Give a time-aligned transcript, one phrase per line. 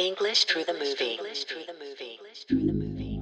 [0.00, 1.16] English through the movie.
[1.16, 2.20] English through the movie.
[2.20, 3.18] English through the movie.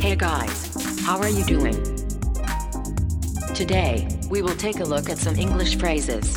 [0.00, 1.74] Hey guys, how are you doing?
[3.54, 6.34] Today, we will take a look at some English phrases.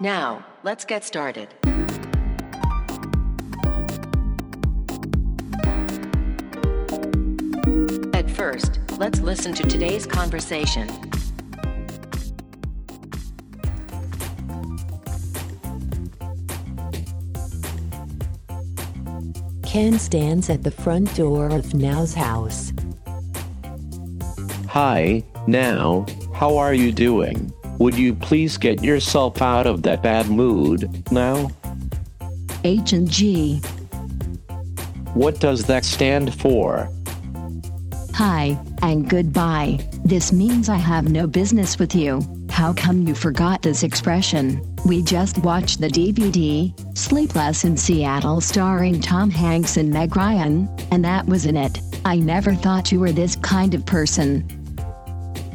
[0.00, 1.54] Now, let's get started.
[8.42, 10.88] First, let's listen to today's conversation.
[19.64, 22.72] Ken stands at the front door of Now's house.
[24.66, 26.04] Hi, now,
[26.34, 27.52] how are you doing?
[27.78, 31.48] Would you please get yourself out of that bad mood now?
[32.64, 33.58] H and G.
[35.14, 36.88] What does that stand for?
[38.14, 39.78] Hi, and goodbye.
[40.04, 42.20] This means I have no business with you.
[42.50, 44.60] How come you forgot this expression?
[44.84, 51.02] We just watched the DVD, Sleepless in Seattle, starring Tom Hanks and Meg Ryan, and
[51.06, 51.80] that was in it.
[52.04, 54.46] I never thought you were this kind of person.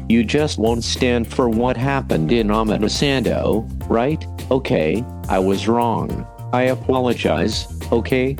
[0.08, 4.26] You just won't stand for what happened in Omotesando, right?
[4.50, 6.26] Okay, I was wrong.
[6.52, 8.36] I apologize, okay?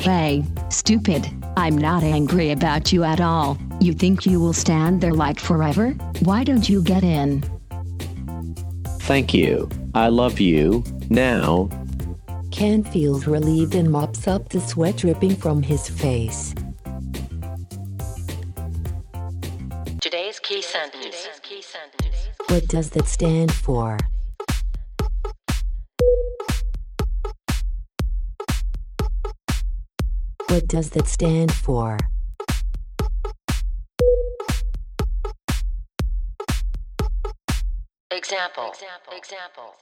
[0.00, 1.37] Hey, stupid.
[1.58, 3.58] I'm not angry about you at all.
[3.80, 5.90] You think you will stand there like forever?
[6.20, 7.42] Why don't you get in?
[9.00, 9.68] Thank you.
[9.92, 10.84] I love you.
[11.10, 11.68] Now,
[12.52, 16.54] Ken feels relieved and mops up the sweat dripping from his face.
[20.00, 21.26] Today's key sentence.
[22.46, 23.98] What does that stand for?
[30.48, 31.98] What does that stand for?
[38.10, 38.72] Example.
[39.14, 39.74] Example.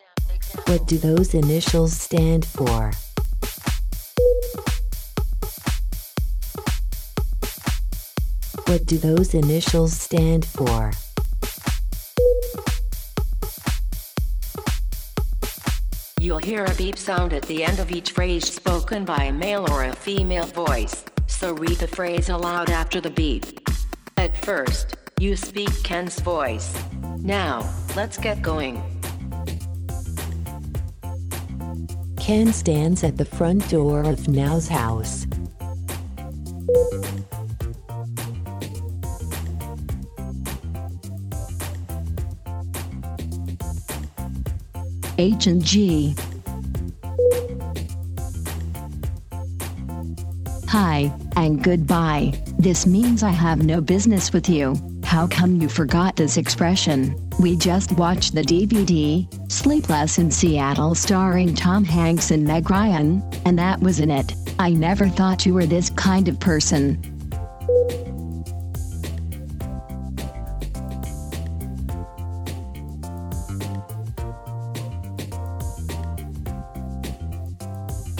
[0.64, 2.90] What do those initials stand for?
[8.66, 10.90] What do those initials stand for?
[16.26, 19.64] You'll hear a beep sound at the end of each phrase spoken by a male
[19.70, 23.44] or a female voice, so read the phrase aloud after the beep.
[24.16, 26.76] At first, you speak Ken's voice.
[27.18, 28.82] Now, let's get going.
[32.18, 35.28] Ken stands at the front door of Now's house.
[45.18, 46.14] H and G.
[50.68, 52.32] Hi, and goodbye.
[52.58, 54.76] This means I have no business with you.
[55.04, 57.16] How come you forgot this expression?
[57.40, 63.58] We just watched the DVD, Sleepless in Seattle, starring Tom Hanks and Meg Ryan, and
[63.58, 64.34] that was in it.
[64.58, 67.15] I never thought you were this kind of person.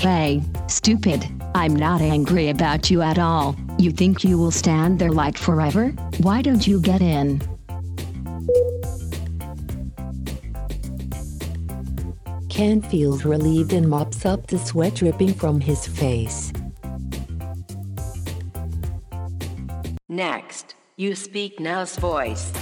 [0.08, 1.26] Hey, stupid.
[1.56, 3.56] I'm not angry about you at all.
[3.76, 5.88] You think you will stand there like forever?
[6.18, 7.40] Why don't you get in?
[12.48, 16.52] Ken feels relieved and mops up the sweat dripping from his face.
[20.08, 22.52] Next, you speak Now's voice.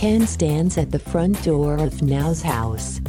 [0.00, 3.02] Ken stands at the front door of Now's house.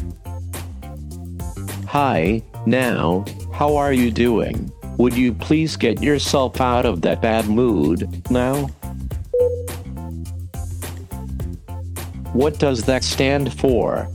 [1.88, 4.69] hi, now, how are you doing?
[4.97, 8.66] Would you please get yourself out of that bad mood now?
[12.34, 14.09] What does that stand for?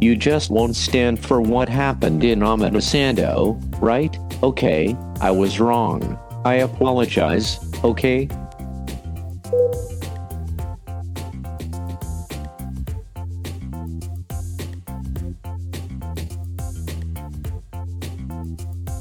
[0.00, 4.16] You just won't stand for what happened in Omotesando, right?
[4.42, 6.18] Okay, I was wrong.
[6.46, 8.26] I apologize, okay?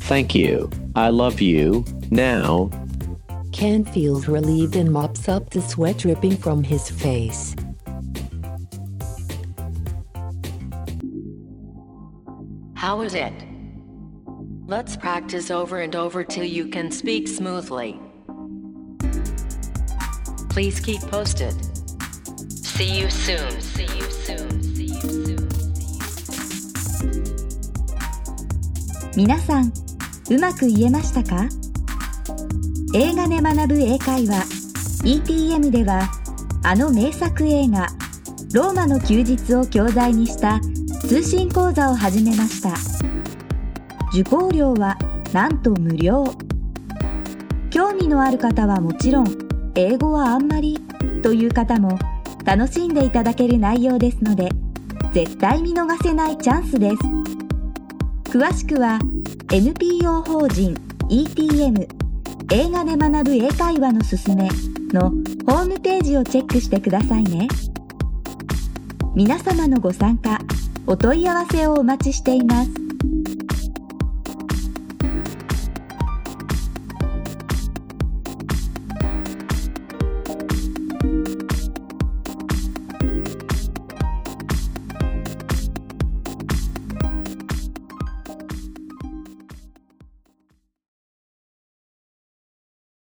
[0.02, 0.70] Thank you.
[0.96, 1.86] I love you.
[2.12, 2.72] Now,
[3.54, 7.56] Ken feels relieved and mops up the sweat dripping from his face.
[12.80, 13.34] How was it?
[14.66, 18.00] Let's practice over and over till you can speak smoothly.
[20.48, 21.54] Please keep posted.
[22.50, 23.60] See you soon.
[23.60, 24.64] See you soon.
[24.64, 25.50] See you soon.
[29.14, 29.74] 皆さん、
[30.30, 31.50] うまく言えましたか
[32.94, 34.46] 映画で学ぶ英会話
[35.04, 36.10] ETM では
[36.64, 37.88] あの名作映画
[38.56, 40.62] 「ローマの休日」を教材にした
[41.10, 42.70] 通信講座を始めました。
[44.14, 44.96] 受講料は
[45.34, 46.24] なんと無料。
[47.72, 49.26] 興味のある方はもちろん
[49.74, 50.80] 英語はあんまり
[51.24, 51.98] という方も
[52.46, 54.50] 楽しんでいただける内容ですので
[55.12, 56.98] 絶対見逃せないチャンスです。
[58.32, 59.00] 詳しくは
[59.52, 60.76] NPO 法人
[61.10, 61.88] ETM
[62.54, 64.48] 映画で学ぶ英会話のすすめ
[64.94, 67.48] のホームページをチェックしてくださいね。
[69.16, 70.40] 皆様のご参加
[70.88, 72.89] お問い合わせをお待ちしています。